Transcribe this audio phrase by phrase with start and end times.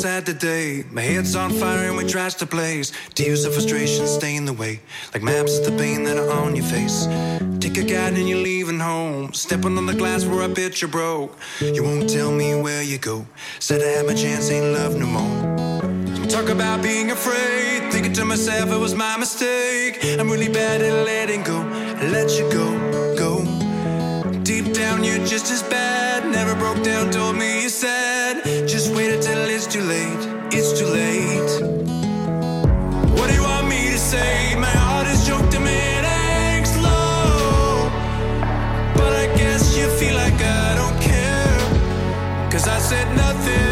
[0.00, 0.82] Sad today.
[0.90, 2.90] My head's on fire and we trash the place.
[3.14, 4.80] Tears of frustration stain the way,
[5.12, 7.06] like maps of the pain that are on your face.
[7.60, 9.34] Take a guide and you're leaving home.
[9.34, 11.36] Stepping on the glass where I bet you broke.
[11.60, 13.26] You won't tell me where you go.
[13.58, 16.28] Said I had my chance, ain't love no more.
[16.28, 17.92] Talk about being afraid.
[17.92, 19.98] Thinking to myself it was my mistake.
[20.18, 21.58] I'm really bad at letting go.
[22.00, 22.66] I let you go,
[23.16, 23.32] go.
[24.44, 26.26] Deep down, you're just as bad.
[26.32, 28.39] Never broke down, told me you said.
[28.90, 30.26] Just wait until it's too late.
[30.50, 31.52] It's too late.
[33.16, 34.56] What do you want me to say?
[34.56, 37.88] My heart is choked and head hangs low.
[38.96, 42.50] But I guess you feel like I don't care.
[42.50, 43.06] Cause I said.
[43.16, 43.69] Nothing.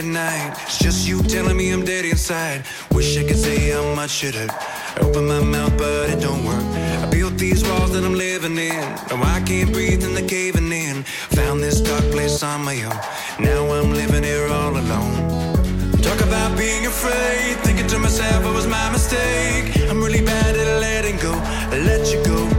[0.00, 2.62] It's just you telling me I'm dead inside.
[2.92, 4.50] Wish I could say how much it hurt.
[4.96, 6.62] I open my mouth, but it don't work.
[7.02, 8.80] I built these walls that I'm living in.
[9.10, 11.02] Now I can't breathe and they're caving in.
[11.34, 13.44] Found this dark place on my own.
[13.44, 15.56] Now I'm living here all alone.
[16.00, 17.56] Talk about being afraid.
[17.66, 19.90] Thinking to myself it was my mistake.
[19.90, 21.32] I'm really bad at letting go.
[21.34, 22.57] I let you go.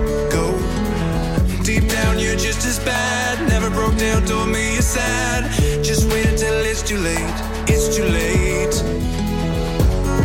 [1.69, 3.47] Deep down, you're just as bad.
[3.47, 5.51] Never broke down, told me you're sad.
[5.83, 7.37] Just wait until it's too late.
[7.67, 8.73] It's too late.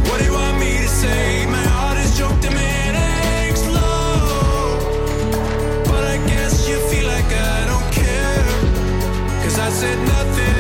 [0.09, 1.45] What do you want me to say?
[1.45, 2.55] My heart is choked and
[3.77, 4.79] low.
[5.85, 8.45] But I guess you feel like I don't care.
[9.43, 9.99] Cause I said.
[9.99, 10.54] Nothing.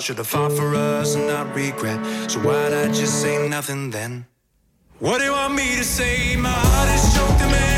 [0.00, 2.00] Should have fought for us and not regret.
[2.30, 4.24] So why'd I just say nothing then?
[4.98, 6.36] What do you want me to say?
[6.36, 7.69] My heart is choked and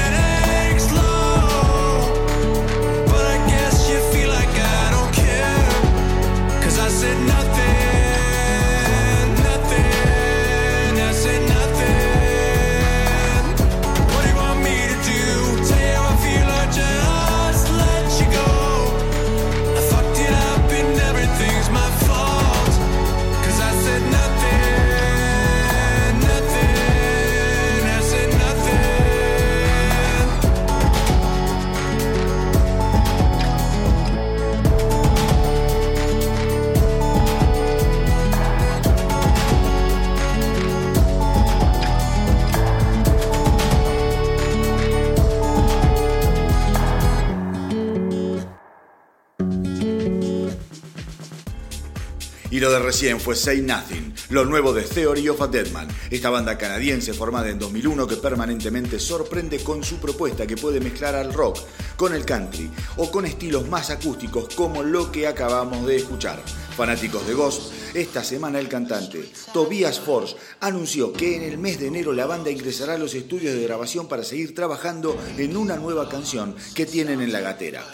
[52.62, 56.56] lo de recién fue Say Nothing, lo nuevo de Theory of a Deadman, esta banda
[56.56, 61.58] canadiense formada en 2001 que permanentemente sorprende con su propuesta que puede mezclar al rock
[61.96, 66.40] con el country o con estilos más acústicos como lo que acabamos de escuchar.
[66.76, 71.88] Fanáticos de Ghost, esta semana el cantante Tobias Force anunció que en el mes de
[71.88, 76.08] enero la banda ingresará a los estudios de grabación para seguir trabajando en una nueva
[76.08, 77.84] canción que tienen en la gatera.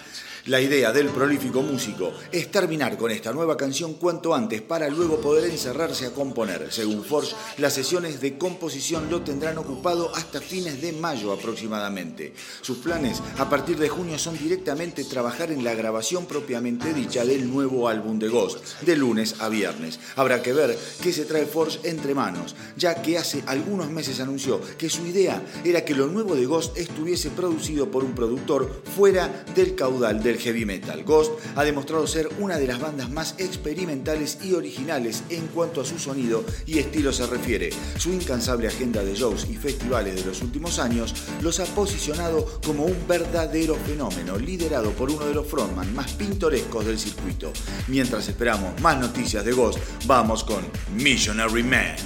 [0.48, 5.20] La idea del prolífico músico es terminar con esta nueva canción cuanto antes para luego
[5.20, 6.72] poder encerrarse a componer.
[6.72, 12.32] Según Force, las sesiones de composición lo tendrán ocupado hasta fines de mayo aproximadamente.
[12.62, 17.52] Sus planes a partir de junio son directamente trabajar en la grabación propiamente dicha del
[17.52, 20.00] nuevo álbum de Ghost, de lunes a viernes.
[20.16, 24.62] Habrá que ver qué se trae Force entre manos, ya que hace algunos meses anunció
[24.78, 29.44] que su idea era que lo nuevo de Ghost estuviese producido por un productor fuera
[29.54, 31.04] del caudal del heavy metal.
[31.04, 35.84] Ghost ha demostrado ser una de las bandas más experimentales y originales en cuanto a
[35.84, 37.70] su sonido y estilo se refiere.
[37.98, 42.84] Su incansable agenda de shows y festivales de los últimos años los ha posicionado como
[42.84, 47.52] un verdadero fenómeno, liderado por uno de los frontman más pintorescos del circuito.
[47.88, 50.64] Mientras esperamos más noticias de Ghost, vamos con
[50.94, 51.96] Missionary Man.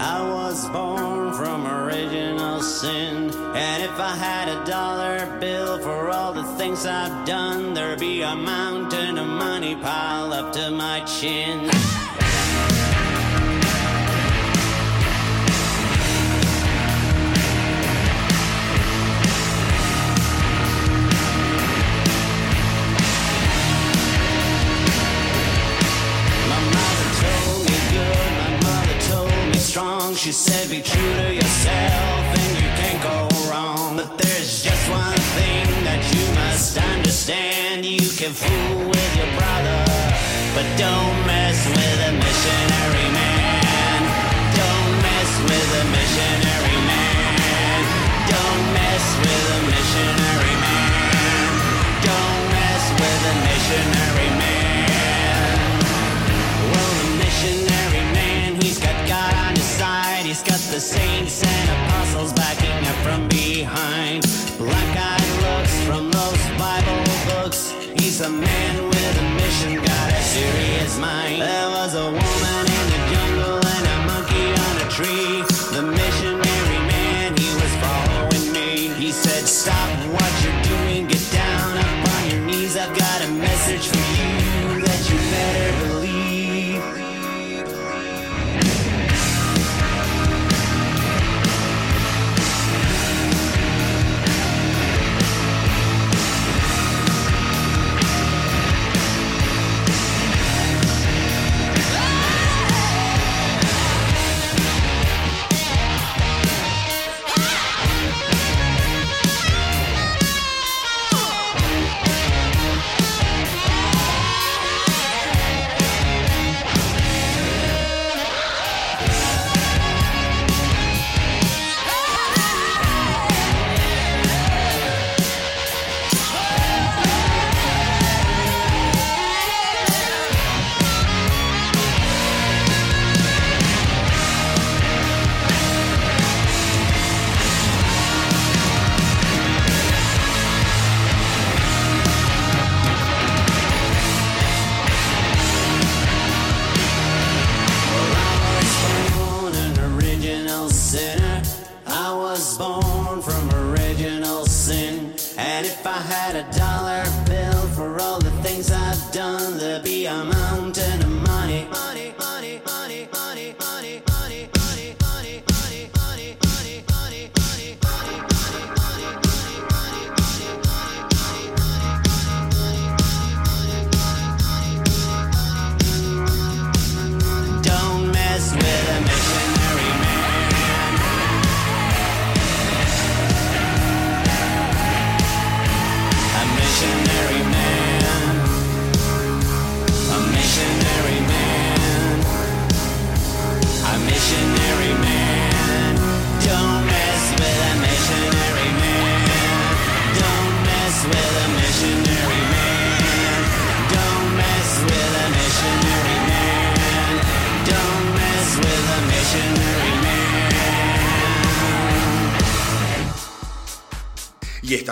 [0.00, 3.32] I was born from original sin.
[3.56, 8.22] And if I had a dollar bill for all the things I've done, there'd be
[8.22, 11.68] a mountain of money piled up to my chin.
[30.18, 33.94] She said, be true to yourself and you can't go wrong.
[33.94, 37.86] But there's just one thing that you must understand.
[37.86, 39.78] You can fool with your brother,
[40.58, 44.00] but don't mess with a missionary man.
[44.58, 47.80] Don't mess with a missionary man.
[48.26, 51.46] Don't mess with a missionary man.
[52.02, 54.67] Don't mess with a missionary man.
[60.28, 64.24] He's got the saints and apostles backing up from behind.
[64.58, 67.72] Black eyed looks from those Bible books.
[67.96, 71.40] He's a man with a mission, got a serious mind.
[71.40, 75.40] There was a woman in the jungle and a monkey on a tree.
[75.72, 76.17] The missionary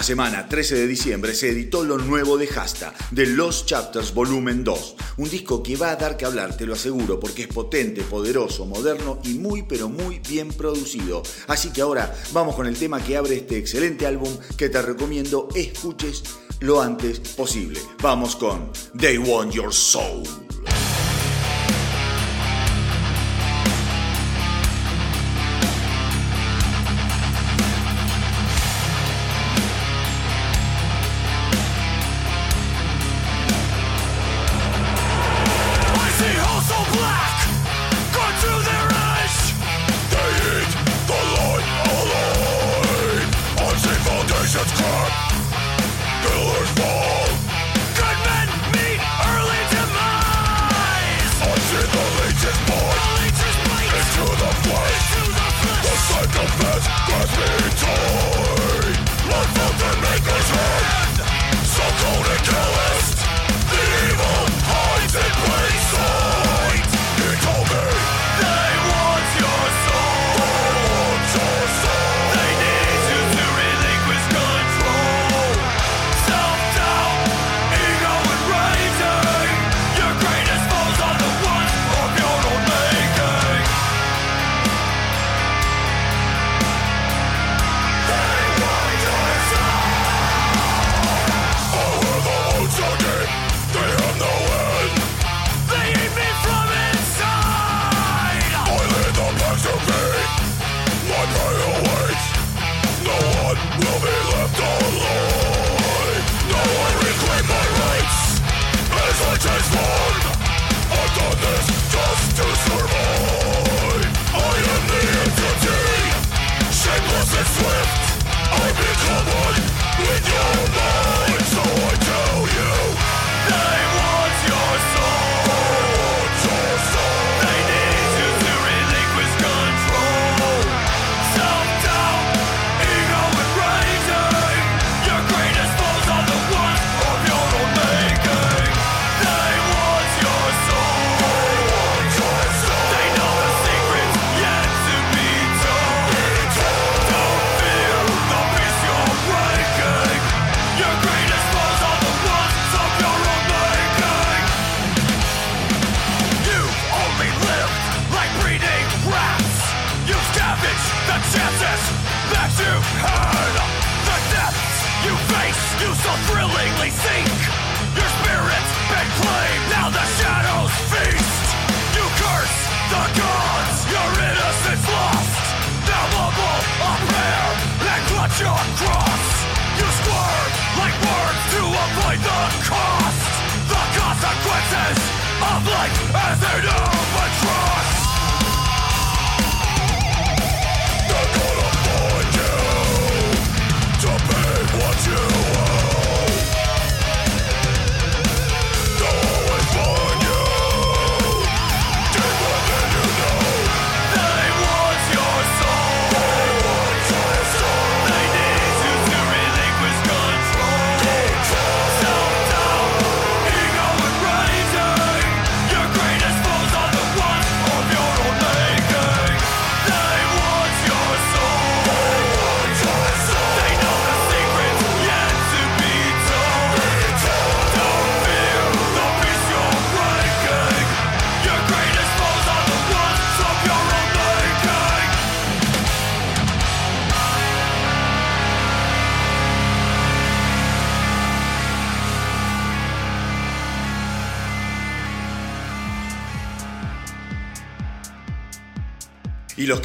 [0.06, 4.96] semana, 13 de diciembre, se editó lo nuevo de Hasta, de Los Chapters Volumen 2.
[5.16, 8.66] Un disco que va a dar que hablar, te lo aseguro, porque es potente, poderoso,
[8.66, 11.24] moderno y muy pero muy bien producido.
[11.48, 15.48] Así que ahora vamos con el tema que abre este excelente álbum que te recomiendo
[15.56, 16.22] escuches
[16.60, 17.80] lo antes posible.
[18.00, 20.22] Vamos con They Want Your Soul.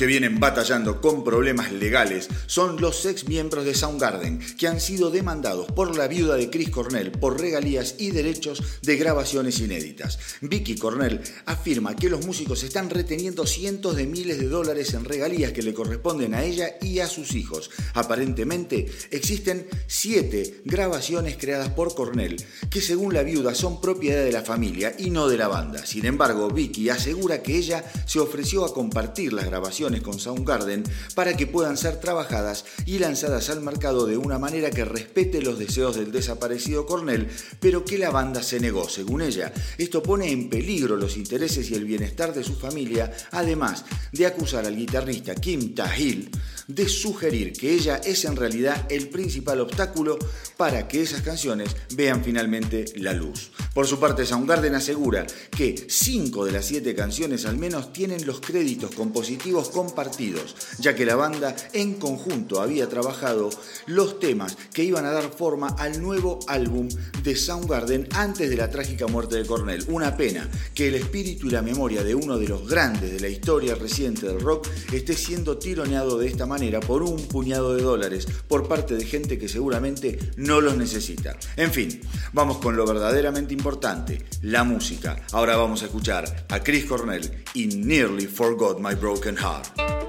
[0.01, 5.11] Que vienen batallando con problemas legales son los ex miembros de Soundgarden, que han sido
[5.11, 10.17] demandados por la viuda de Chris Cornell por regalías y derechos de grabaciones inéditas.
[10.41, 15.51] Vicky Cornell afirma que los músicos están reteniendo cientos de miles de dólares en regalías
[15.51, 17.69] que le corresponden a ella y a sus hijos.
[17.93, 24.41] Aparentemente existen siete grabaciones creadas por Cornell, que según la viuda son propiedad de la
[24.41, 25.85] familia y no de la banda.
[25.85, 30.83] Sin embargo, Vicky asegura que ella se ofreció a compartir las grabaciones con Soundgarden
[31.15, 35.59] para que puedan ser trabajadas y lanzadas al mercado de una manera que respete los
[35.59, 37.27] deseos del desaparecido Cornell,
[37.59, 39.51] pero que la banda se negó, según ella.
[39.77, 44.65] Esto pone en peligro los intereses y el bienestar de su familia, además de acusar
[44.65, 46.31] al guitarrista Kim Tahil
[46.67, 50.17] de sugerir que ella es en realidad el principal obstáculo
[50.57, 53.51] para que esas canciones vean finalmente la luz.
[53.73, 58.41] Por su parte, Soundgarden asegura que cinco de las siete canciones al menos tienen los
[58.41, 63.49] créditos compositivos compartidos, ya que la banda en conjunto había trabajado
[63.85, 66.89] los temas que iban a dar forma al nuevo álbum
[67.23, 69.85] de Soundgarden antes de la trágica muerte de Cornell.
[69.87, 73.29] Una pena que el espíritu y la memoria de uno de los grandes de la
[73.29, 78.27] historia reciente del rock esté siendo tironeado de esta manera por un puñado de dólares
[78.49, 81.37] por parte de gente que seguramente no los necesita.
[81.55, 82.01] En fin,
[82.33, 85.17] vamos con lo verdaderamente importante, la música.
[85.33, 90.01] Ahora vamos a escuchar a Chris Cornell y Nearly Forgot My Broken Heart.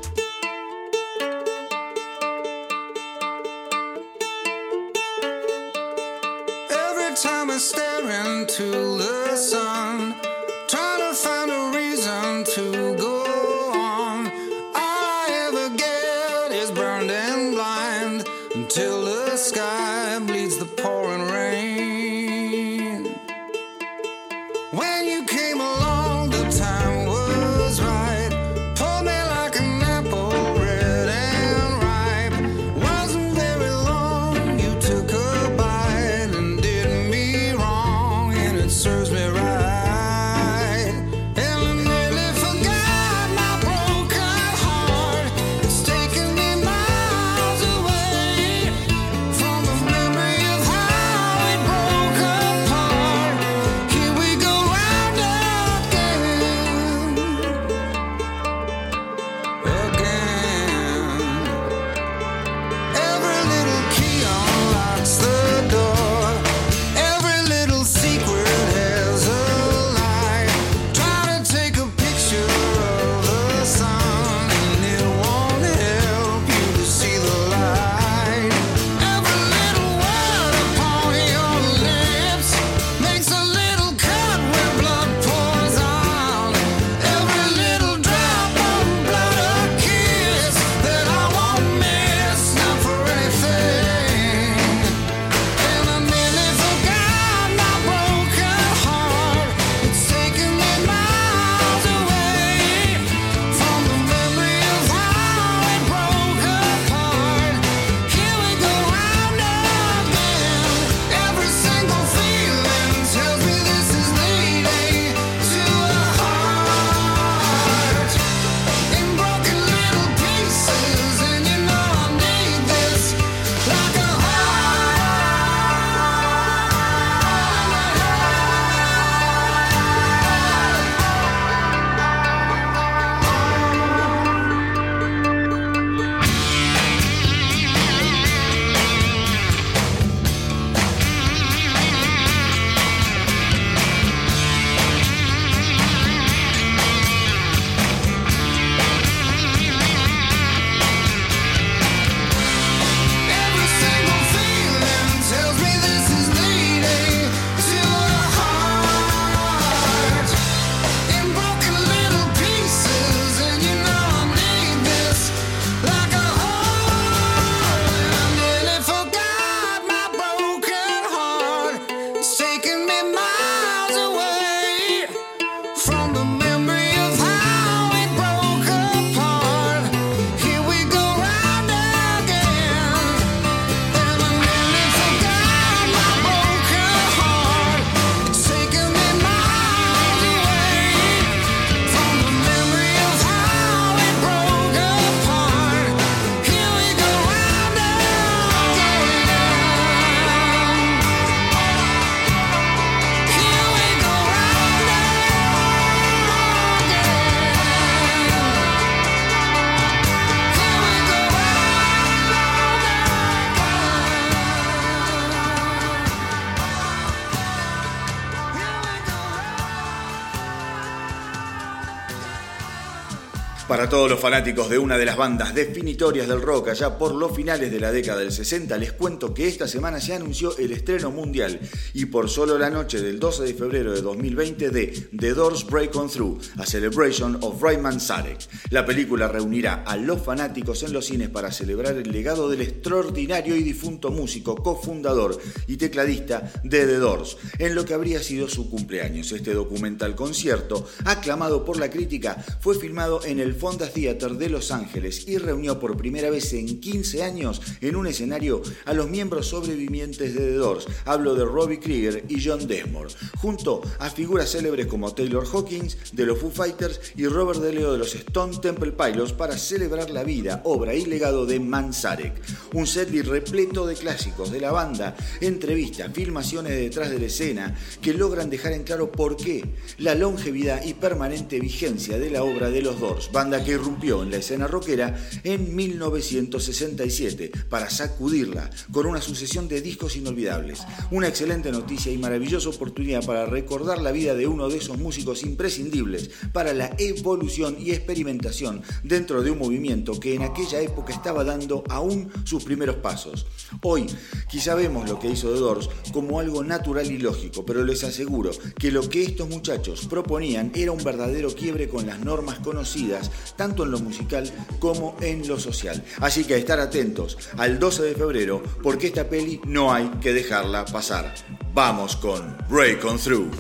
[223.93, 227.71] Todos los fanáticos de una de las bandas definitorias del rock allá por los finales
[227.71, 231.61] de la década del 60, les cuento que esta semana se anunció el estreno mundial
[231.93, 235.95] y por solo la noche del 12 de febrero de 2020 de The Doors Break
[235.95, 238.39] On Through, a Celebration of Rayman Sarek.
[238.71, 243.57] La película reunirá a los fanáticos en los cines para celebrar el legado del extraordinario
[243.57, 248.71] y difunto músico, cofundador y tecladista de The Doors, en lo que habría sido su
[248.71, 249.33] cumpleaños.
[249.33, 253.53] Este documental concierto, aclamado por la crítica, fue filmado en el
[253.89, 258.63] Theater de Los Ángeles y reunió por primera vez en 15 años en un escenario
[258.85, 260.87] a los miembros sobrevivientes de The Doors.
[261.05, 266.27] Hablo de Robbie Krieger y John Desmond, junto a figuras célebres como Taylor Hawkins de
[266.27, 270.61] los Foo Fighters y Robert DeLeo de los Stone Temple Pilots para celebrar la vida,
[270.65, 272.35] obra y legado de Manzarek.
[272.75, 278.15] Un set repleto de clásicos de la banda, entrevistas, filmaciones detrás de la escena que
[278.15, 279.65] logran dejar en claro por qué
[279.99, 284.31] la longevidad y permanente vigencia de la obra de los Doors banda que irrumpió en
[284.31, 290.83] la escena rockera en 1967 para sacudirla con una sucesión de discos inolvidables.
[291.11, 295.43] Una excelente noticia y maravillosa oportunidad para recordar la vida de uno de esos músicos
[295.43, 301.45] imprescindibles para la evolución y experimentación dentro de un movimiento que en aquella época estaba
[301.45, 303.47] dando aún sus primeros pasos.
[303.83, 304.07] Hoy
[304.49, 308.51] quizá vemos lo que hizo The Doors como algo natural y lógico, pero les aseguro
[308.79, 313.31] que lo que estos muchachos proponían era un verdadero quiebre con las normas conocidas
[313.63, 316.03] tanto en lo musical como en lo social.
[316.21, 320.33] Así que a estar atentos al 12 de febrero porque esta peli no hay que
[320.33, 321.33] dejarla pasar.
[321.73, 323.53] Vamos con Break On Through.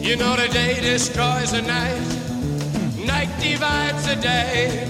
[0.00, 1.98] You know the day destroys the night,
[3.04, 4.86] night divides the day.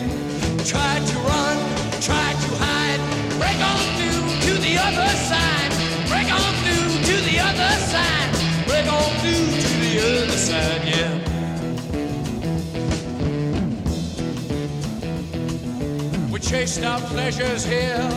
[0.62, 1.56] Try to run,
[2.02, 3.00] try to hide,
[3.38, 3.83] break on
[4.86, 5.72] other side.
[6.08, 8.30] Break on through to the other side.
[8.68, 11.12] Break on through to the other side, yeah.
[16.30, 18.08] We chased our pleasures here,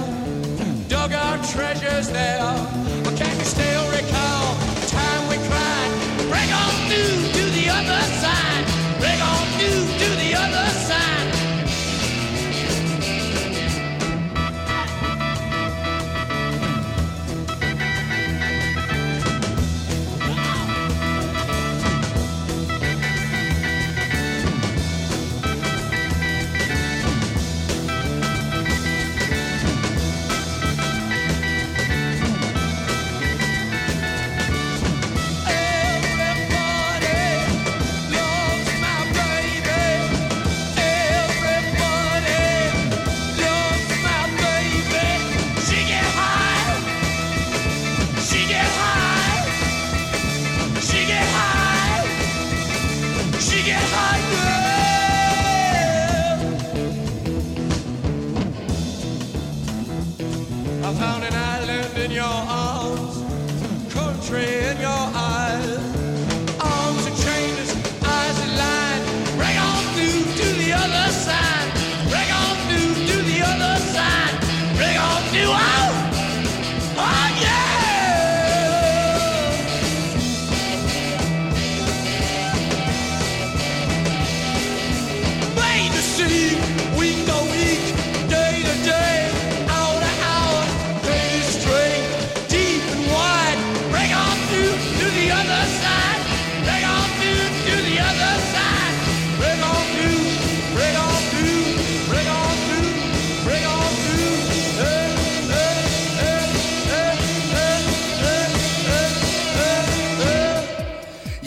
[0.89, 2.51] dug our treasures there.
[3.03, 5.91] But can you still recall the time we cried?
[6.31, 7.36] Break on through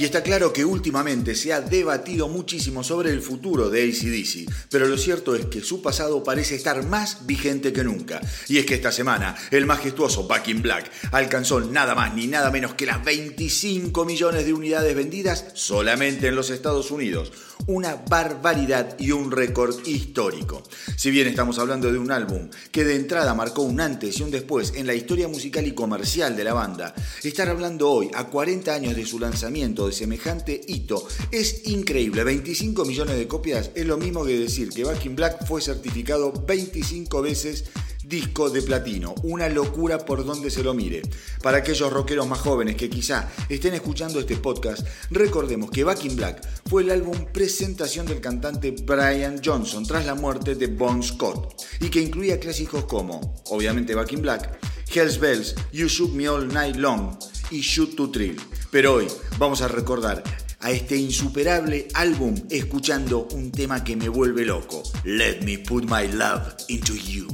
[0.05, 4.97] está claro que últimamente se ha debatido muchísimo sobre el futuro de ACDC, pero lo
[4.97, 8.21] cierto es que su pasado parece estar más vigente que nunca.
[8.49, 12.51] Y es que esta semana el majestuoso Back in Black alcanzó nada más ni nada
[12.51, 17.33] menos que las 25 millones de unidades vendidas solamente en los Estados Unidos
[17.67, 20.63] una barbaridad y un récord histórico.
[20.97, 24.31] Si bien estamos hablando de un álbum que de entrada marcó un antes y un
[24.31, 28.73] después en la historia musical y comercial de la banda, estar hablando hoy, a 40
[28.73, 32.25] años de su lanzamiento, de semejante hito, es increíble.
[32.25, 36.33] 25 millones de copias es lo mismo que decir que Back in Black fue certificado
[36.33, 37.65] 25 veces
[38.11, 41.03] disco de platino, una locura por donde se lo mire.
[41.43, 46.17] Para aquellos rockeros más jóvenes que quizá estén escuchando este podcast, recordemos que Back in
[46.17, 51.63] Black fue el álbum presentación del cantante Brian Johnson tras la muerte de Bon Scott
[51.81, 54.59] y que incluía clásicos como, obviamente Back in Black,
[54.93, 57.17] Hells Bells, You Shoot Me All Night Long
[57.51, 58.37] y Shoot to Thrill.
[58.71, 59.07] Pero hoy
[59.39, 60.23] vamos a recordar
[60.61, 64.83] a este insuperable álbum escuchando un tema que me vuelve loco.
[65.05, 67.27] Let me put my love into you.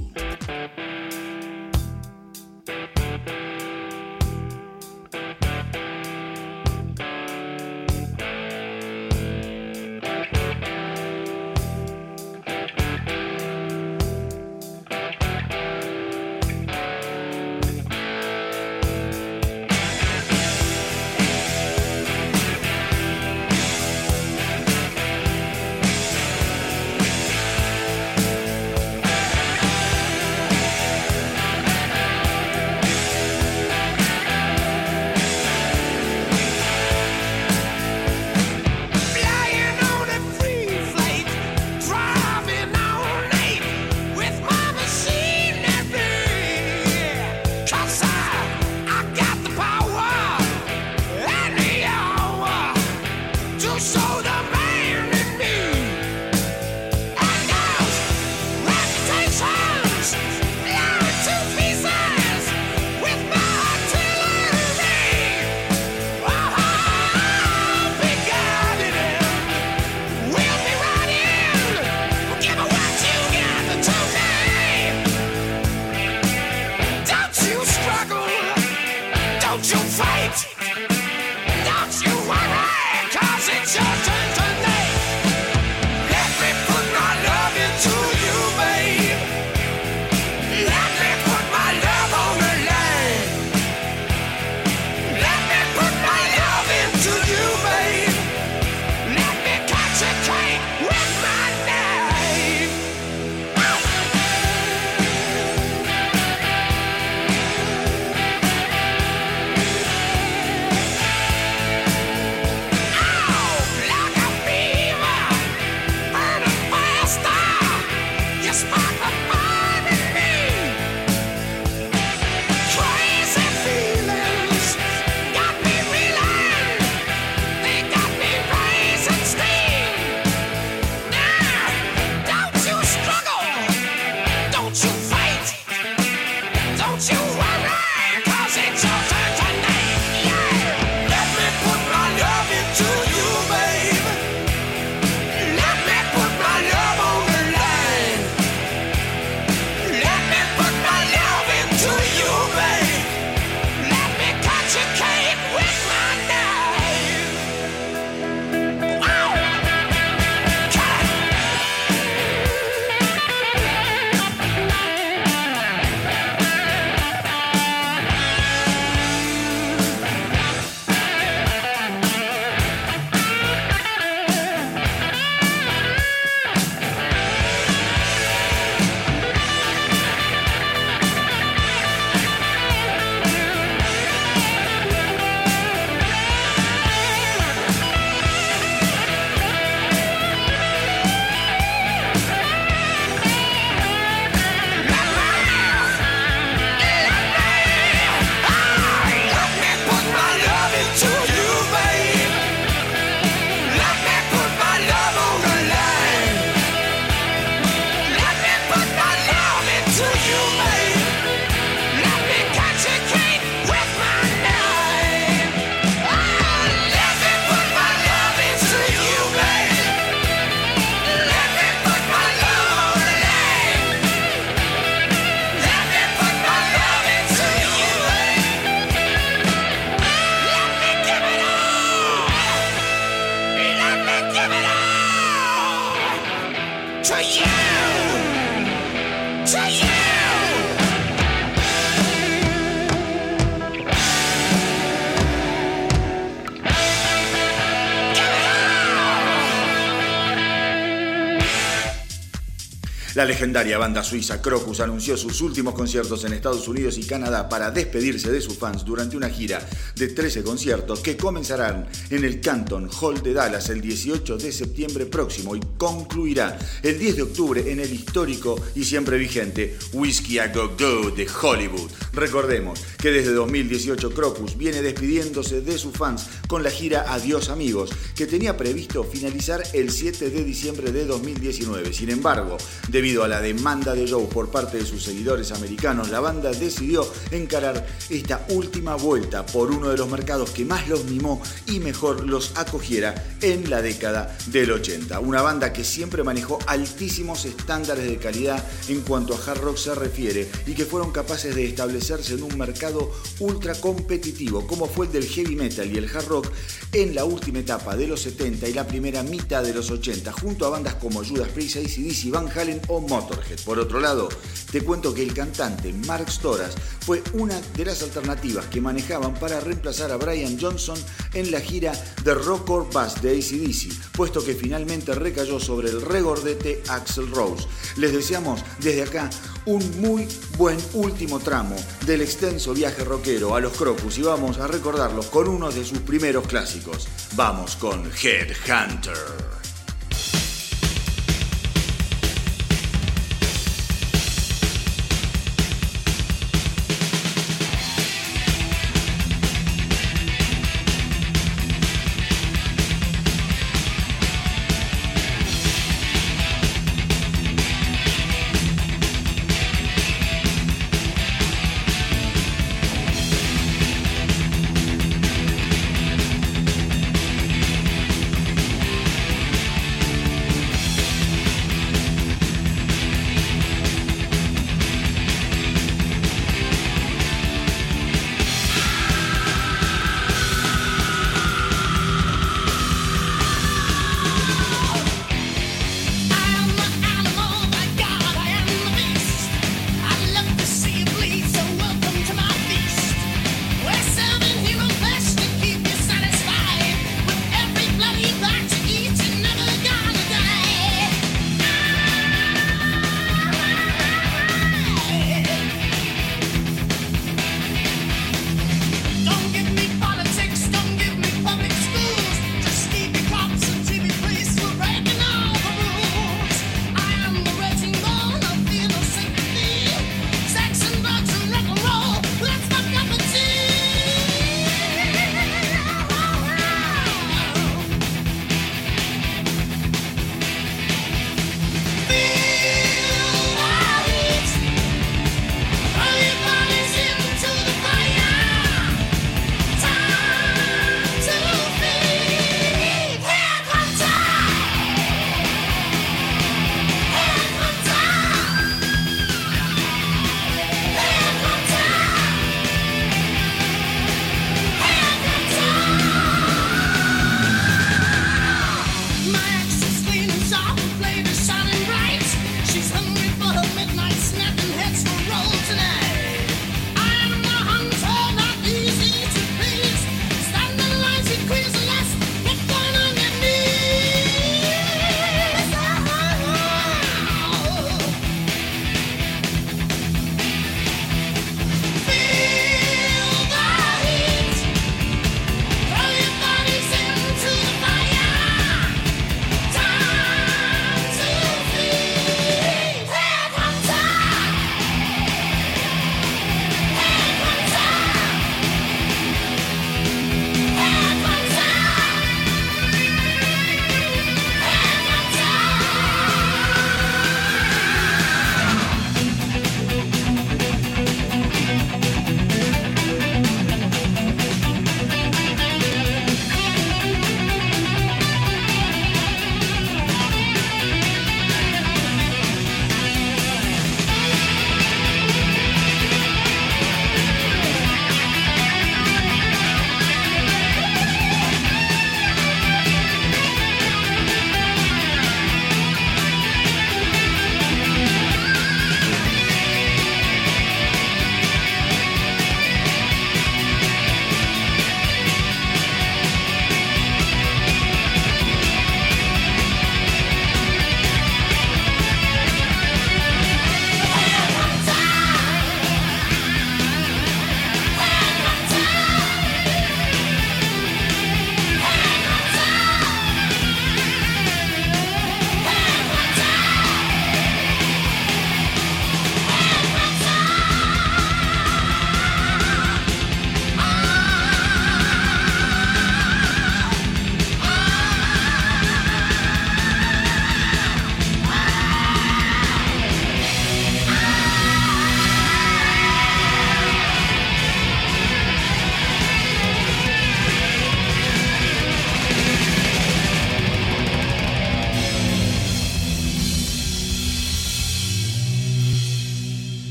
[253.17, 257.71] La legendaria banda suiza Crocus anunció sus últimos conciertos en Estados Unidos y Canadá para
[257.71, 262.91] despedirse de sus fans durante una gira de 13 conciertos que comenzarán en el Canton
[263.01, 267.81] Hall de Dallas el 18 de septiembre próximo y concluirá el 10 de octubre en
[267.81, 271.91] el histórico y siempre vigente Whiskey a Go Go de Hollywood.
[272.13, 277.91] Recordemos que desde 2018 Crocus viene despidiéndose de sus fans con la gira Adiós amigos,
[278.15, 281.95] que tenía previsto finalizar el 7 de diciembre de 2019.
[281.95, 286.11] Sin embargo, debido Debido a la demanda de Joe por parte de sus seguidores americanos,
[286.11, 291.05] la banda decidió encarar esta última vuelta por uno de los mercados que más los
[291.05, 295.21] mimó y mejor los acogiera en la década del 80.
[295.21, 299.95] Una banda que siempre manejó altísimos estándares de calidad en cuanto a hard rock se
[299.95, 305.13] refiere y que fueron capaces de establecerse en un mercado ultra competitivo como fue el
[305.13, 306.49] del heavy metal y el hard rock
[306.93, 310.67] en la última etapa de los 70 y la primera mitad de los 80 junto
[310.67, 313.61] a bandas como Judas Priest, ACDC, Van Halen o Motorhead.
[313.65, 314.29] Por otro lado,
[314.71, 319.61] te cuento que el cantante Mark Storas fue una de las alternativas que manejaban para
[319.61, 320.99] reemplazar a Brian Johnson
[321.35, 321.93] en la gira
[322.25, 327.67] The Rock or Bass de ACDC, puesto que finalmente recayó sobre el regordete Axel Rose.
[327.97, 329.31] Les deseamos desde acá
[329.67, 334.67] un muy buen último tramo del extenso viaje rockero a los Crocus y vamos a
[334.67, 337.09] recordarlos con uno de sus primeros clásicos.
[337.35, 339.66] Vamos con Headhunter.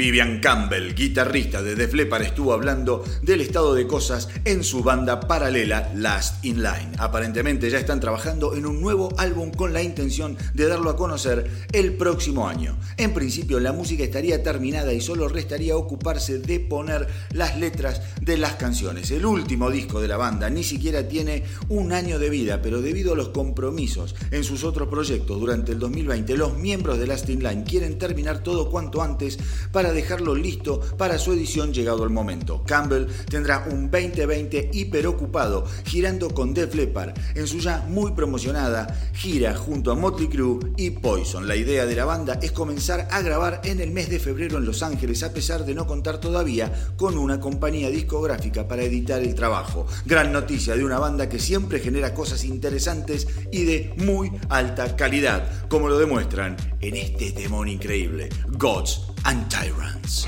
[0.00, 5.20] Vivian Campbell, guitarrista de Def Leppard, estuvo hablando del estado de cosas en su banda
[5.20, 6.92] paralela Last in Line.
[6.96, 11.50] Aparentemente ya están trabajando en un nuevo álbum con la intención de darlo a conocer
[11.72, 12.78] el próximo año.
[12.96, 18.38] En principio la música estaría terminada y solo restaría ocuparse de poner las letras de
[18.38, 19.10] las canciones.
[19.10, 23.12] El último disco de la banda ni siquiera tiene un año de vida, pero debido
[23.12, 27.42] a los compromisos en sus otros proyectos durante el 2020, los miembros de Last in
[27.42, 29.38] Line quieren terminar todo cuanto antes
[29.72, 32.62] para dejarlo listo para su edición llegado el momento.
[32.64, 39.54] Campbell tendrá un 2020 hiperocupado girando con Def Leppard en su ya muy promocionada gira
[39.54, 41.46] junto a Motley Crue y Poison.
[41.46, 44.64] La idea de la banda es comenzar a grabar en el mes de febrero en
[44.64, 49.34] Los Ángeles a pesar de no contar todavía con una compañía discográfica para editar el
[49.34, 49.86] trabajo.
[50.04, 55.68] Gran noticia de una banda que siempre genera cosas interesantes y de muy alta calidad,
[55.68, 60.26] como lo demuestran en este temón increíble, Gods and Tyrants.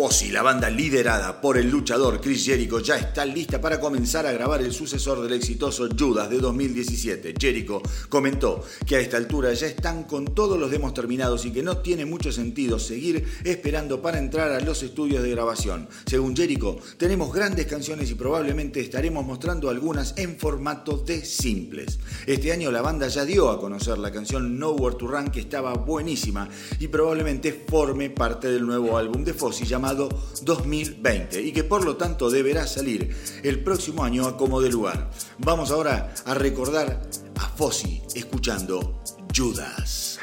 [0.00, 4.32] Fossi, la banda liderada por el luchador Chris Jericho, ya está lista para comenzar a
[4.32, 7.34] grabar el sucesor del exitoso Judas de 2017.
[7.38, 11.62] Jericho comentó que a esta altura ya están con todos los demos terminados y que
[11.62, 15.86] no tiene mucho sentido seguir esperando para entrar a los estudios de grabación.
[16.06, 21.98] Según Jericho, tenemos grandes canciones y probablemente estaremos mostrando algunas en formato de simples.
[22.26, 25.74] Este año la banda ya dio a conocer la canción Nowhere to Run que estaba
[25.74, 26.48] buenísima
[26.78, 31.96] y probablemente forme parte del nuevo álbum de Fossi llamado 2020 y que por lo
[31.96, 35.10] tanto deberá salir el próximo año a como de lugar.
[35.38, 37.02] Vamos ahora a recordar
[37.36, 39.02] a Fossi escuchando
[39.34, 40.18] Judas.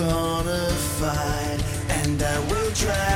[0.00, 3.09] Personified, and I will drag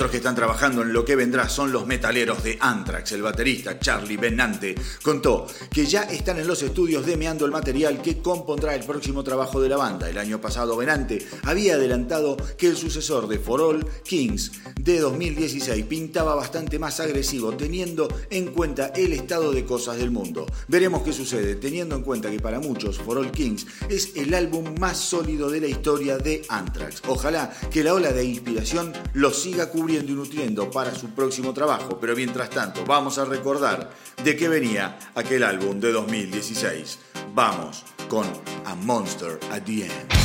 [0.00, 3.12] otros que están trabajando en lo que vendrá son los metaleros de Anthrax.
[3.12, 8.22] El baterista Charlie Benante contó que ya están en los estudios demeando el material que
[8.22, 10.08] compondrá el próximo trabajo de la banda.
[10.08, 14.52] El año pasado Benante había adelantado que el sucesor de For All Kings
[14.84, 20.46] de 2016 pintaba bastante más agresivo teniendo en cuenta el estado de cosas del mundo.
[20.68, 24.74] Veremos qué sucede teniendo en cuenta que para muchos For All Kings es el álbum
[24.78, 27.02] más sólido de la historia de Anthrax.
[27.08, 31.98] Ojalá que la ola de inspiración lo siga cubriendo y nutriendo para su próximo trabajo,
[32.00, 33.90] pero mientras tanto vamos a recordar
[34.24, 36.98] de qué venía aquel álbum de 2016.
[37.34, 38.26] Vamos con
[38.64, 40.19] A Monster at the End.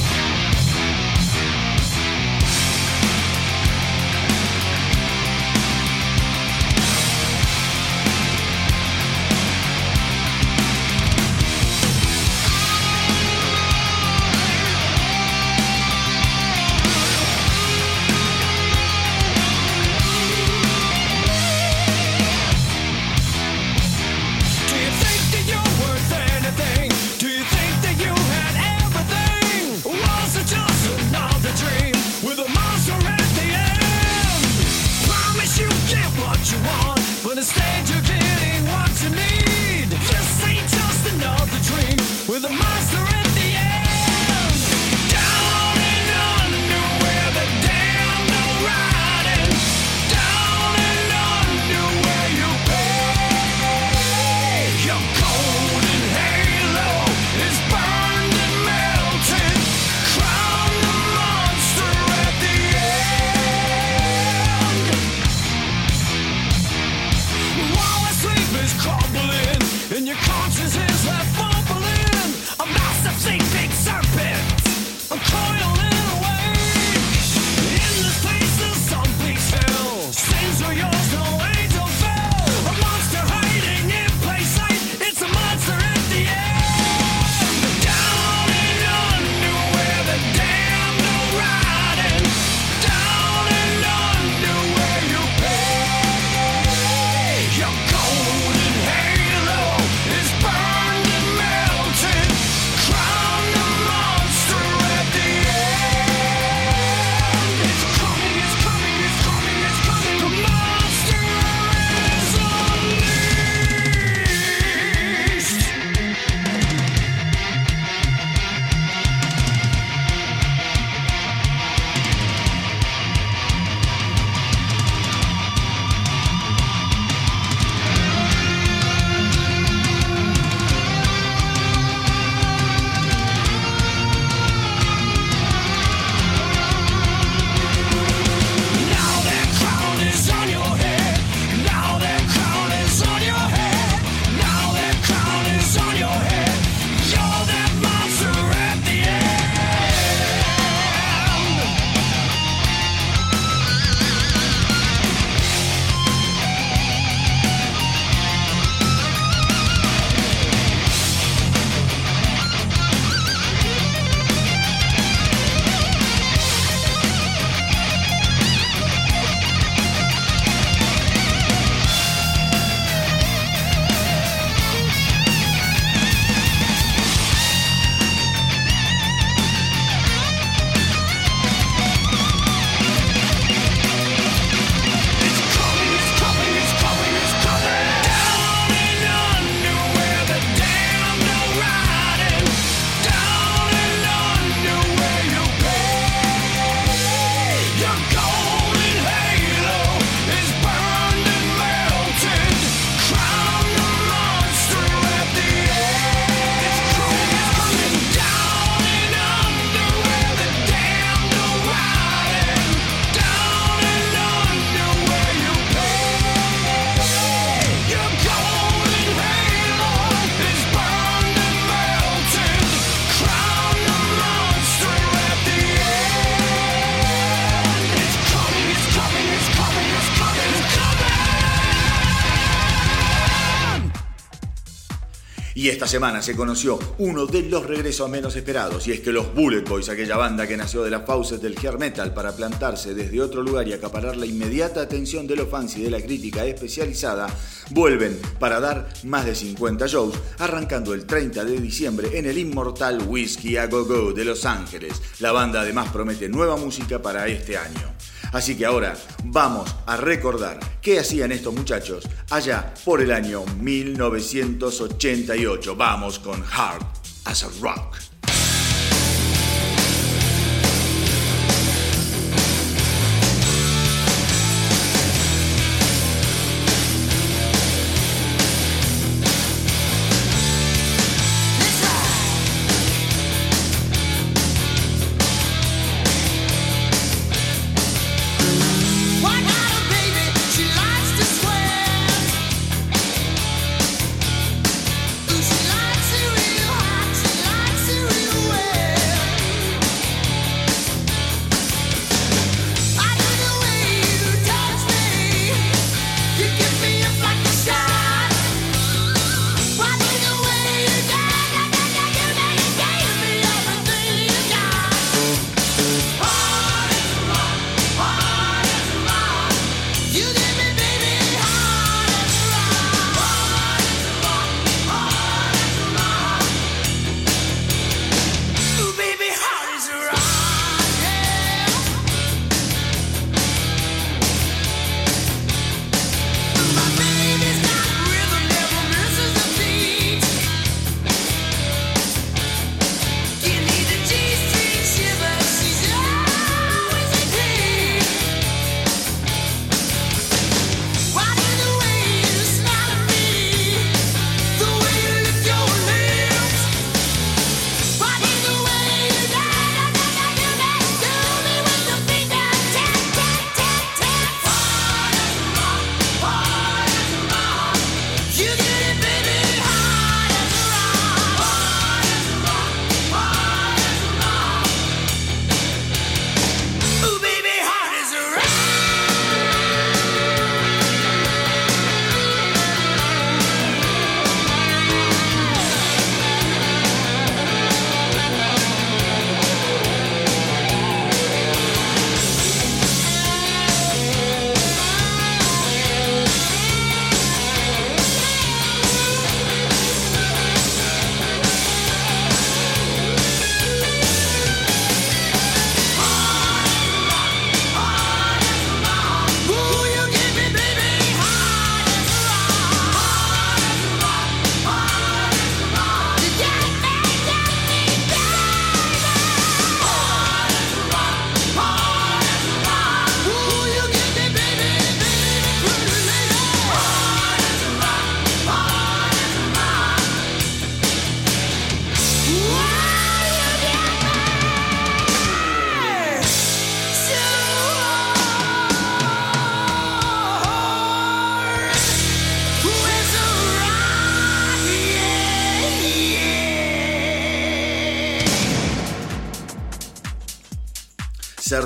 [235.85, 239.61] Esta semana se conoció uno de los regresos menos esperados, y es que los Bullet
[239.61, 243.43] Boys, aquella banda que nació de las fauces del hair metal para plantarse desde otro
[243.43, 247.27] lugar y acaparar la inmediata atención de los fans y de la crítica especializada,
[247.69, 253.03] vuelven para dar más de 50 shows, arrancando el 30 de diciembre en el inmortal
[253.07, 254.99] Whiskey a Go Go de Los Ángeles.
[255.19, 257.93] La banda además promete nueva música para este año.
[258.35, 265.75] Así que ahora vamos a recordar qué hacían estos muchachos allá por el año 1988.
[265.77, 266.85] Vamos con Hard
[267.23, 268.04] as a Rock.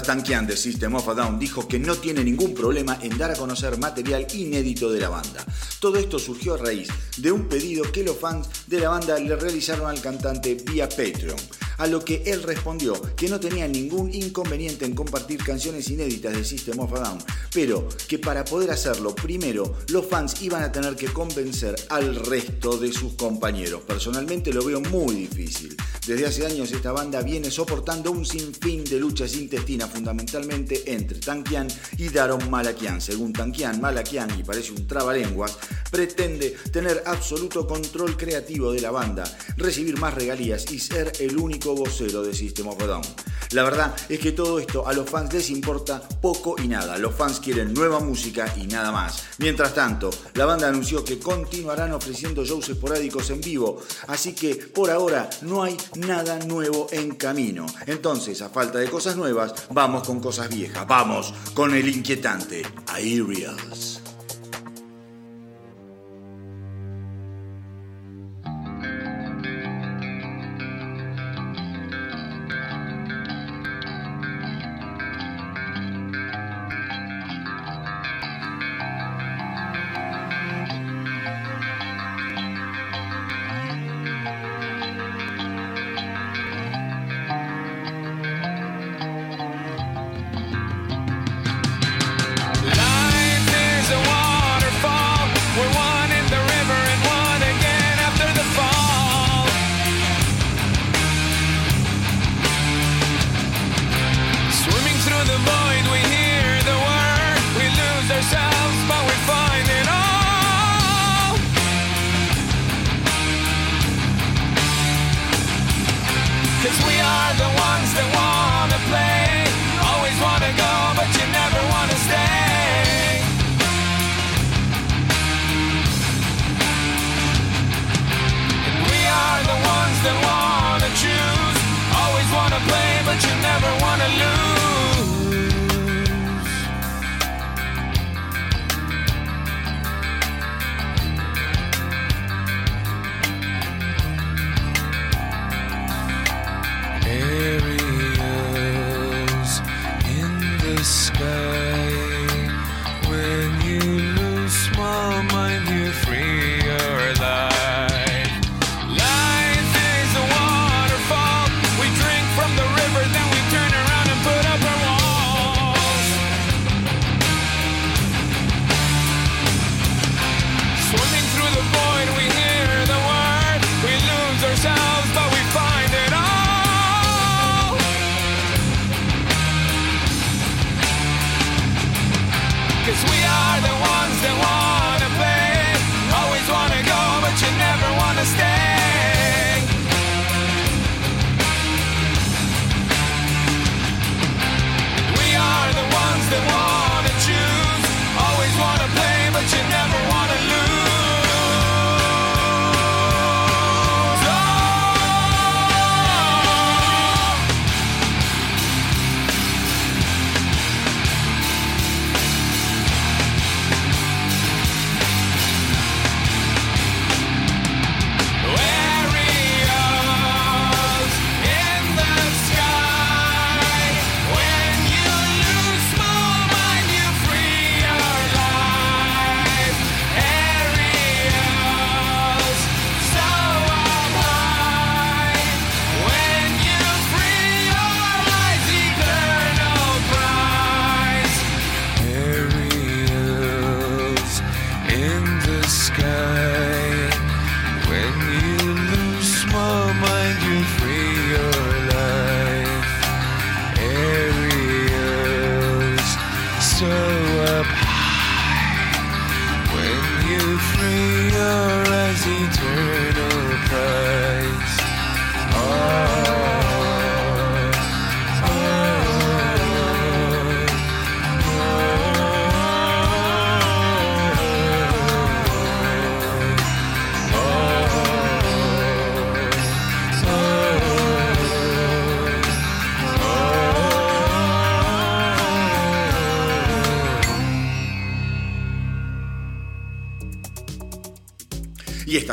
[0.09, 3.35] Sertankian de System of a Down dijo que no tiene ningún problema en dar a
[3.35, 5.45] conocer material inédito de la banda.
[5.79, 9.35] Todo esto surgió a raíz de un pedido que los fans de la banda le
[9.35, 11.37] realizaron al cantante vía Patreon,
[11.77, 16.43] a lo que él respondió que no tenía ningún inconveniente en compartir canciones inéditas de
[16.43, 17.19] System of a Down,
[17.53, 22.79] pero que para poder hacerlo, primero los fans iban a tener que convencer al resto
[22.79, 23.83] de sus compañeros.
[23.83, 25.77] Personalmente lo veo muy difícil.
[26.09, 31.67] Desde hace años esta banda viene soportando un sinfín de luchas intestinas fundamentalmente entre Tankian
[31.99, 32.99] y Daron Malakian.
[32.99, 35.55] Según Tankian, Malakian, y parece un trabalenguas,
[35.91, 39.23] pretende tener absoluto control creativo de la banda,
[39.55, 43.03] recibir más regalías y ser el único vocero de System of a Down.
[43.51, 46.99] La verdad es que todo esto a los fans les importa poco y nada.
[46.99, 49.23] Los fans quieren nueva música y nada más.
[49.39, 54.91] Mientras tanto, la banda anunció que continuarán ofreciendo shows esporádicos en vivo, así que por
[54.91, 57.65] ahora no hay nada nuevo en camino.
[57.85, 60.87] Entonces, a falta de cosas nuevas, vamos con cosas viejas.
[60.87, 64.08] Vamos con el inquietante Aerials.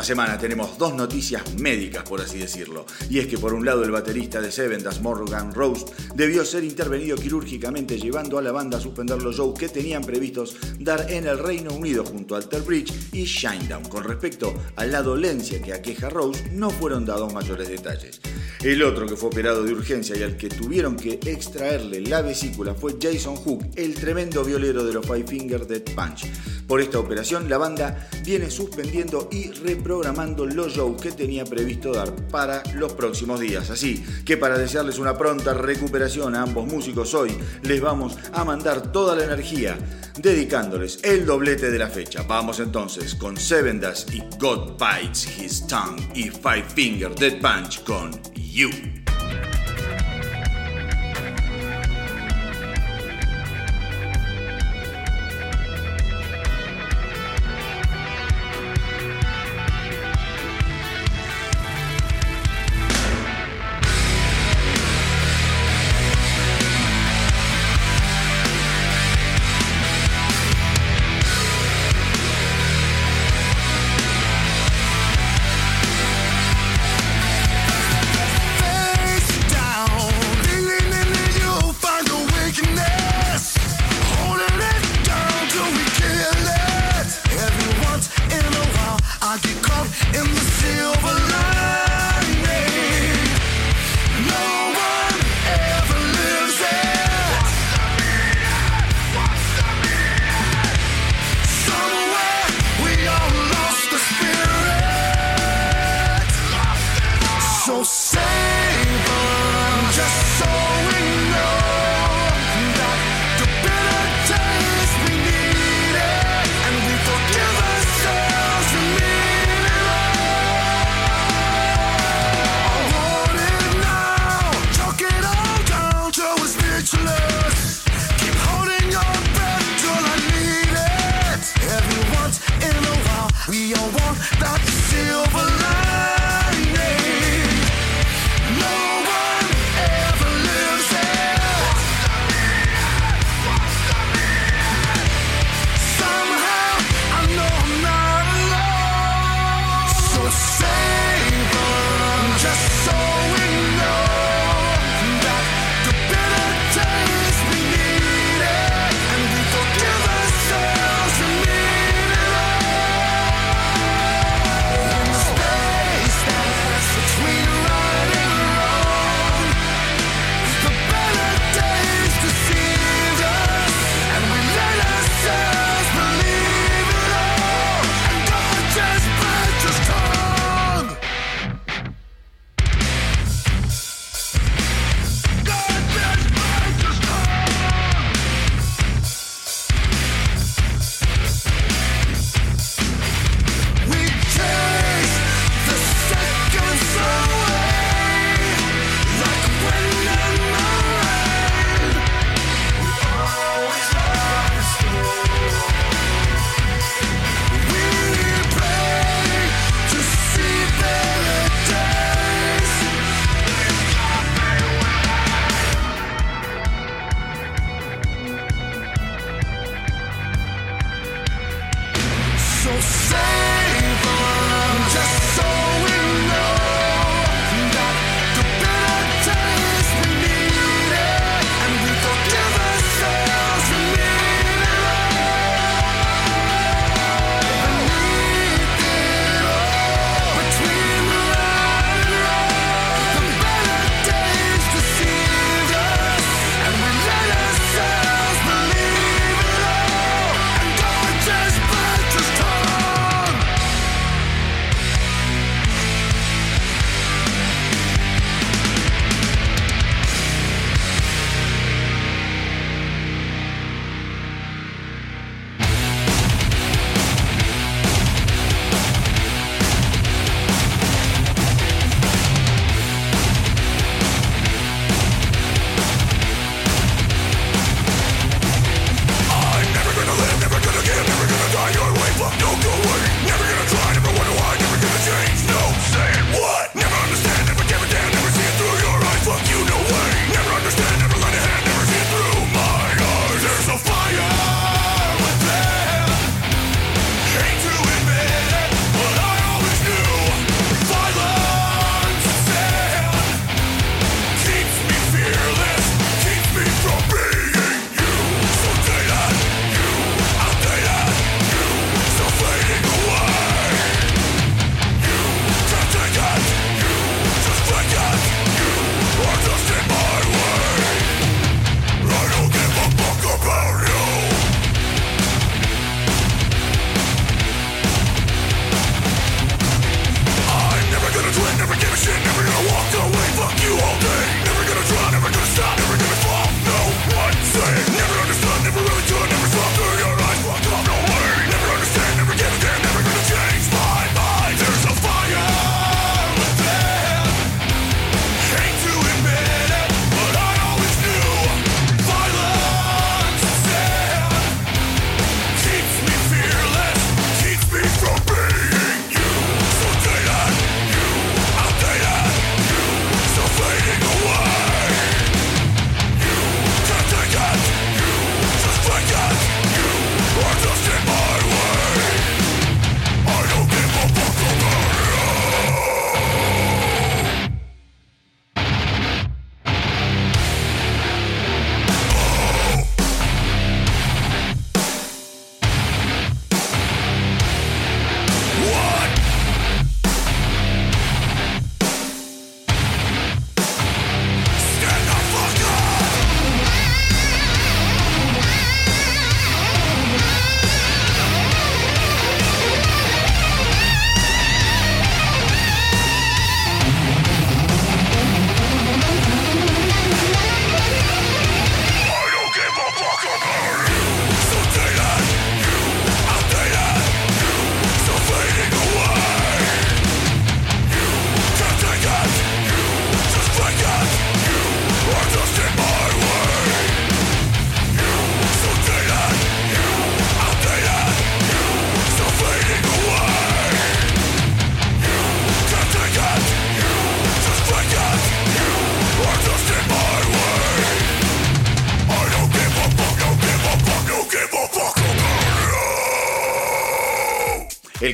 [0.07, 2.85] Semana tenemos dos noticias médicas, por así decirlo.
[3.09, 5.85] Y es que por un lado el baterista de Seven, Das Morgan Rose,
[6.15, 10.55] debió ser intervenido quirúrgicamente llevando a la banda a suspender los shows que tenían previstos
[10.79, 13.83] dar en el Reino Unido junto a Alter Bridge y Shinedown.
[13.89, 18.21] Con respecto a la dolencia que aqueja Rose, no fueron dados mayores detalles.
[18.63, 22.73] El otro que fue operado de urgencia y al que tuvieron que extraerle la vesícula
[22.73, 26.25] fue Jason Hook, el tremendo violero de los Five Finger Death Punch.
[26.67, 32.13] Por esta operación, la banda viene suspendiendo y reprogramando los shows que tenía previsto dar
[32.27, 33.69] para los próximos días.
[33.69, 38.91] Así que para desearles una pronta recuperación a ambos músicos hoy, les vamos a mandar
[38.91, 39.77] toda la energía
[40.17, 42.23] dedicándoles el doblete de la fecha.
[42.27, 47.83] Vamos entonces con Seven Das y God Bites His Tongue y Five Finger Dead Punch
[47.83, 48.96] con You.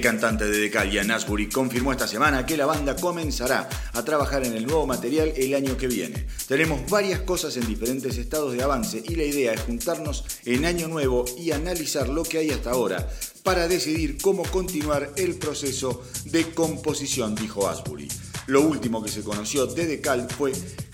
[0.03, 4.53] Cantante de Decal, Ian Asbury, confirmó esta semana que la banda comenzará a trabajar en
[4.53, 6.27] el nuevo material el año que viene.
[6.45, 10.89] Tenemos varias cosas en diferentes estados de avance y la idea es juntarnos en año
[10.89, 13.07] nuevo y analizar lo que hay hasta ahora
[13.43, 18.09] para decidir cómo continuar el proceso de composición, dijo Asbury.
[18.47, 20.51] Lo último que se conoció de Decal fue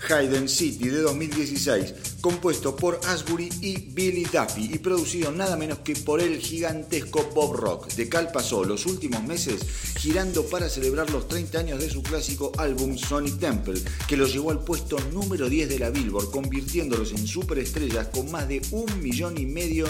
[0.08, 5.96] Hayden City de 2016, compuesto por Asbury y Billy Duffy y producido nada menos que
[5.96, 7.92] por el gigantesco Bob Rock.
[7.94, 9.62] Decal pasó los últimos meses
[9.98, 14.52] girando para celebrar los 30 años de su clásico álbum Sonic Temple, que lo llevó
[14.52, 19.38] al puesto número 10 de la Billboard, convirtiéndolos en superestrellas con más de un millón
[19.38, 19.86] y medio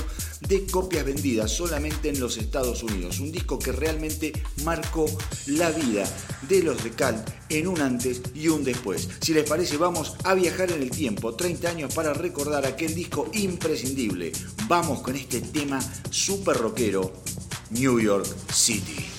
[0.49, 3.21] de copias vendidas solamente en los Estados Unidos.
[3.21, 4.33] Un disco que realmente
[4.65, 5.05] marcó
[5.47, 6.05] la vida
[6.49, 9.09] de los Decal en un antes y un después.
[9.21, 13.29] Si les parece, vamos a viajar en el tiempo, 30 años para recordar aquel disco
[13.35, 14.33] imprescindible.
[14.69, 15.81] Vamos con este tema
[16.11, 17.13] super rockero,
[17.71, 19.10] New York City.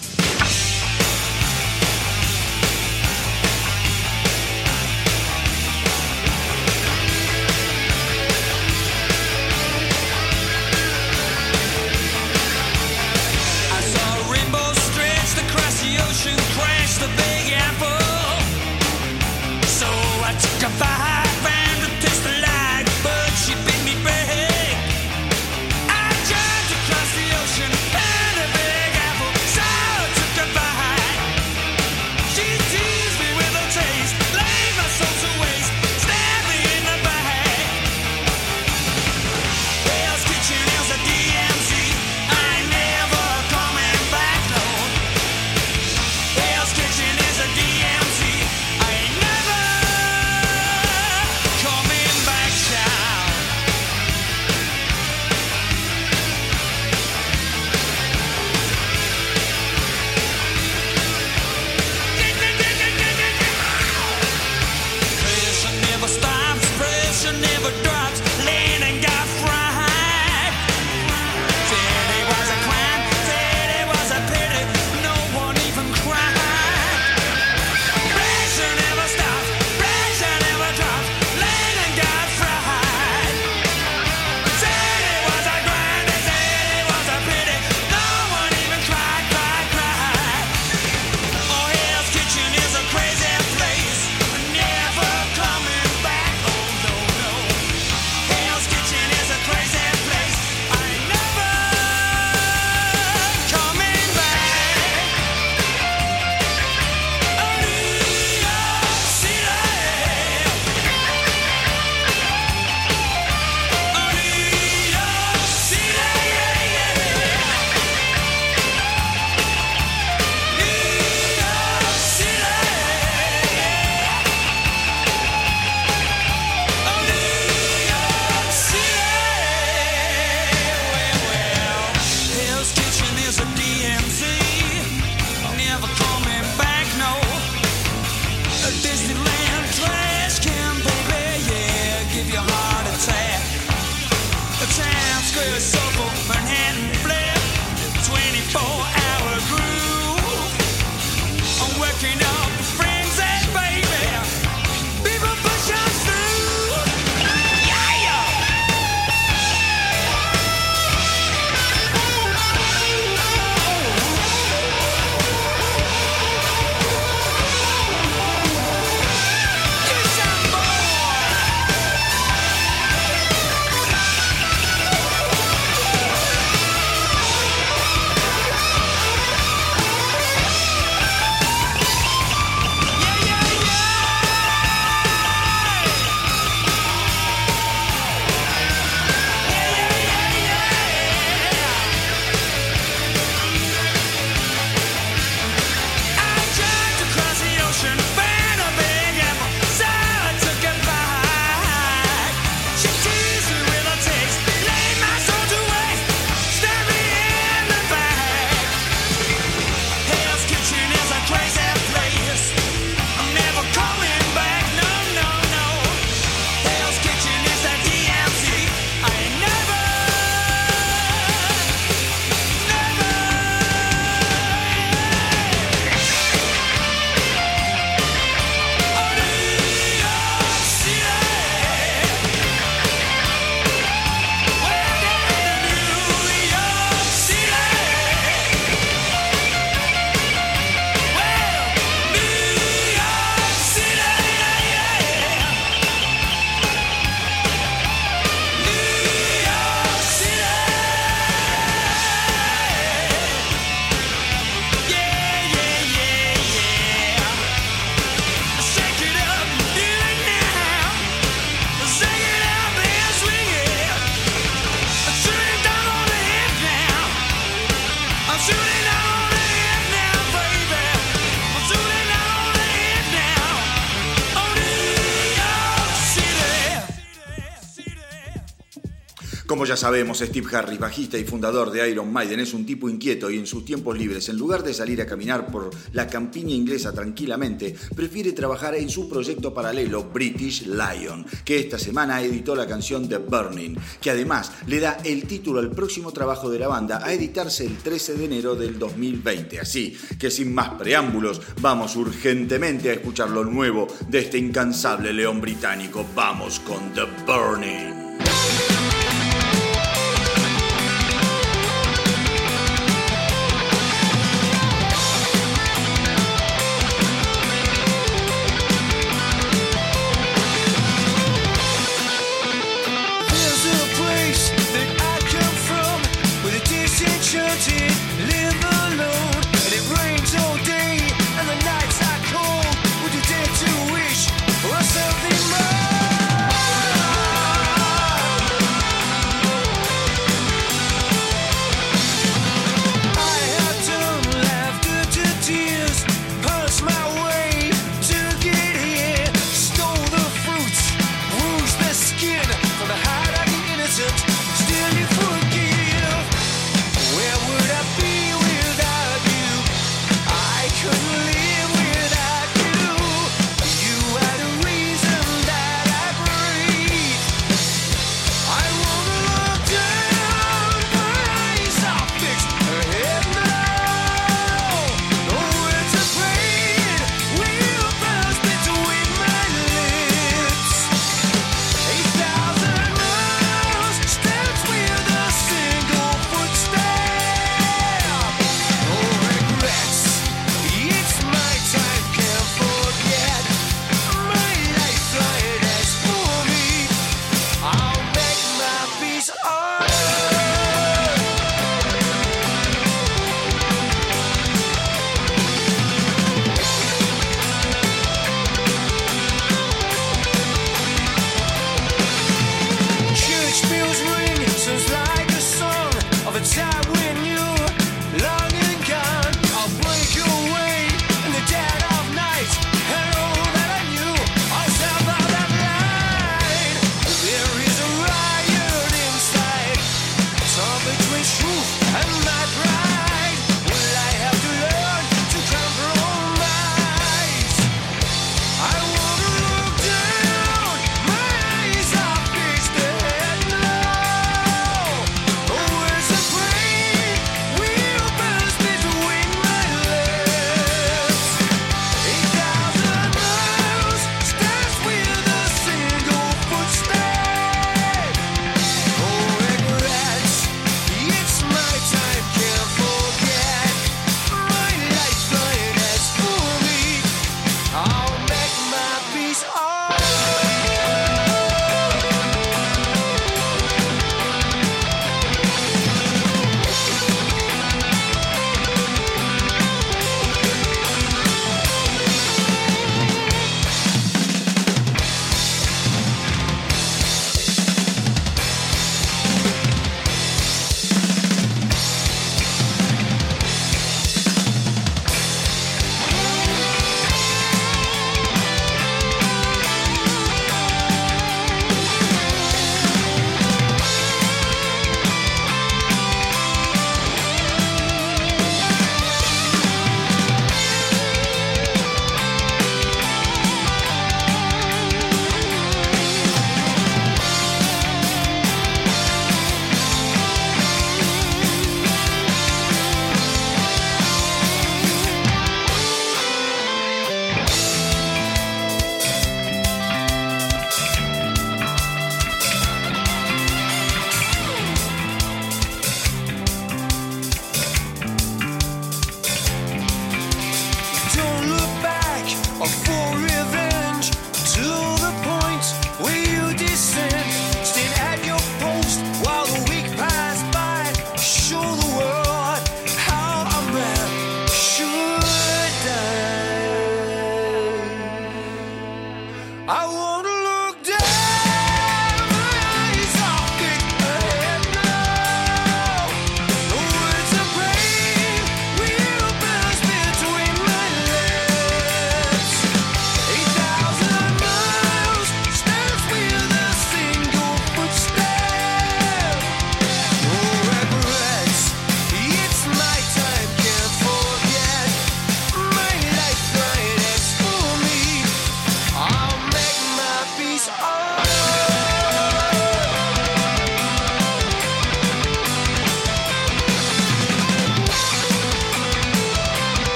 [279.72, 283.38] Ya sabemos, Steve Harris, bajista y fundador de Iron Maiden, es un tipo inquieto y
[283.38, 287.74] en sus tiempos libres, en lugar de salir a caminar por la campiña inglesa tranquilamente,
[287.96, 293.20] prefiere trabajar en su proyecto paralelo British Lion, que esta semana editó la canción The
[293.20, 297.66] Burning, que además le da el título al próximo trabajo de la banda a editarse
[297.66, 299.62] el 13 de enero del 2020.
[299.62, 305.40] Así que sin más preámbulos, vamos urgentemente a escuchar lo nuevo de este incansable león
[305.40, 306.06] británico.
[306.14, 308.01] Vamos con The Burning.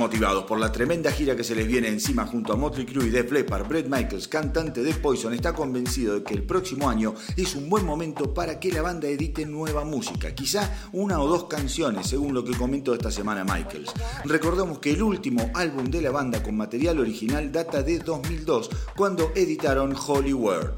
[0.00, 3.10] Motivados por la tremenda gira que se les viene encima junto a Motley Crue y
[3.10, 7.54] Def Leppard, Brett Michaels, cantante de Poison, está convencido de que el próximo año es
[7.54, 12.06] un buen momento para que la banda edite nueva música, quizá una o dos canciones,
[12.06, 13.92] según lo que comentó esta semana Michaels.
[14.24, 19.32] Recordemos que el último álbum de la banda con material original data de 2002, cuando
[19.34, 20.72] editaron Holy World.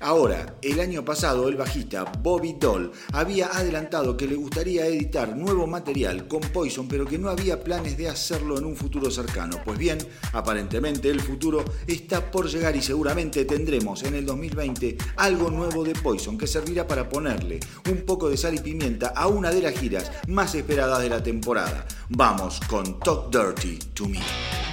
[0.00, 5.66] Ahora, el año pasado el bajista Bobby Doll había adelantado que le gustaría editar nuevo
[5.66, 9.56] material con Poison, pero que no había planes de hacerlo en un futuro cercano.
[9.64, 9.98] Pues bien,
[10.32, 15.94] aparentemente el futuro está por llegar y seguramente tendremos en el 2020 algo nuevo de
[15.94, 17.60] Poison que servirá para ponerle
[17.90, 21.22] un poco de sal y pimienta a una de las giras más esperadas de la
[21.22, 21.86] temporada.
[22.10, 24.65] Vamos con Talk Dirty to Me.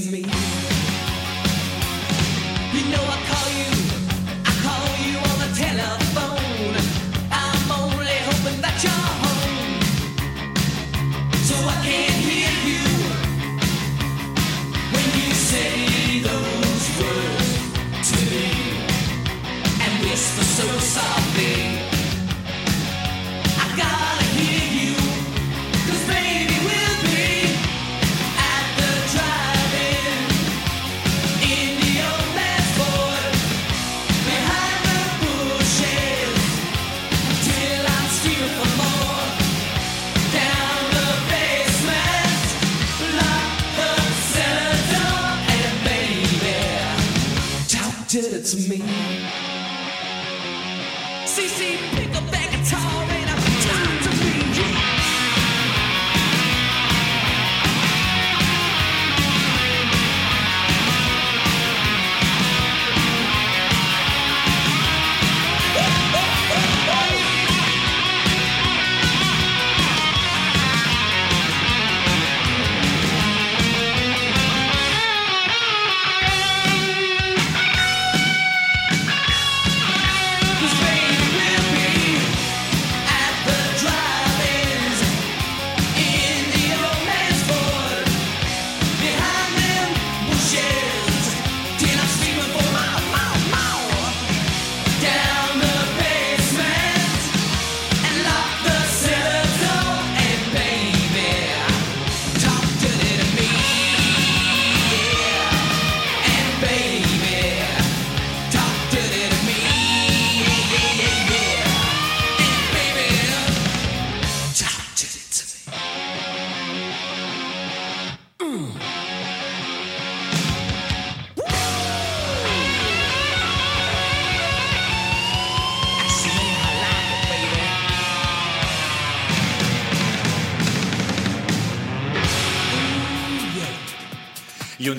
[0.00, 0.43] To me.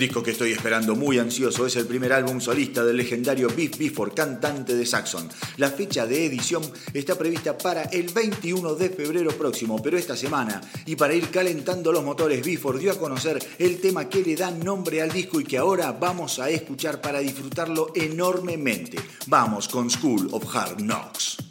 [0.06, 4.14] Disco que estoy esperando muy ansioso es el primer álbum solista del legendario Biff Bifford,
[4.14, 5.28] cantante de Saxon.
[5.58, 6.62] La fecha de edición
[6.94, 11.92] está prevista para el 21 de febrero próximo, pero esta semana, y para ir calentando
[11.92, 15.44] los motores, Bifford dio a conocer el tema que le da nombre al disco y
[15.44, 19.00] que ahora vamos a escuchar para disfrutarlo enormemente.
[19.26, 21.45] Vamos con School of Hard Knocks.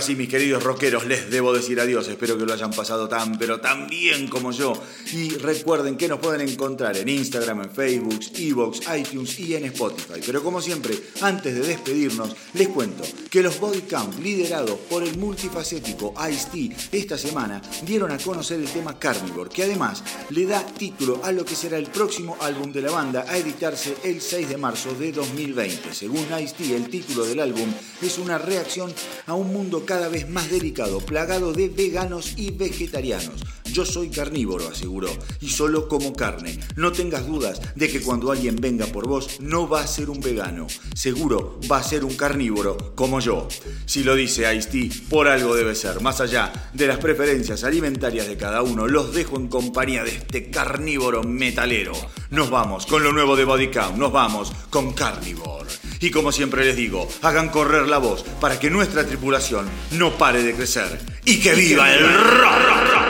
[0.00, 2.08] Ahora mis queridos rockeros, les debo decir adiós.
[2.08, 4.72] Espero que lo hayan pasado tan, pero tan bien como yo.
[5.12, 10.20] Y recuerden que nos pueden encontrar en Instagram, en Facebook, Evox, iTunes y en Spotify.
[10.24, 15.18] Pero como siempre, antes de despedirnos, les cuento que los Body Count, liderados por el
[15.18, 21.20] multifacético Ice-T, esta semana dieron a conocer el tema Carnivore, que además le da título
[21.24, 24.56] a lo que será el próximo álbum de la banda a editarse el 6 de
[24.56, 25.94] marzo de 2020.
[25.94, 27.68] Según Ice-T, el título del álbum
[28.00, 28.92] es una reacción
[29.26, 33.42] a un mundo cada vez más delicado, plagado de veganos y vegetarianos.
[33.72, 35.10] Yo soy carnívoro, aseguró,
[35.40, 36.60] y solo como carne.
[36.76, 40.20] No tengas dudas de que cuando alguien venga por vos no va a ser un
[40.20, 40.68] vegano.
[40.94, 43.48] Seguro va a ser un carnívoro como yo.
[43.84, 46.00] Si lo dice Ice-T, por algo debe ser.
[46.00, 50.50] Más allá de las preferencias alimentarias de cada uno, los dejo en compañía de este
[50.50, 51.94] carnívoro metalero.
[52.30, 55.68] Nos vamos con lo nuevo de Body Count, nos vamos con Carnivore.
[56.00, 60.42] Y como siempre les digo, hagan correr la voz para que nuestra tripulación no pare
[60.42, 60.98] de crecer.
[61.24, 63.09] ¡Y que viva el rock!